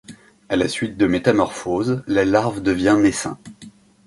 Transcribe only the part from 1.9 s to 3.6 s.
la larve devient naissain.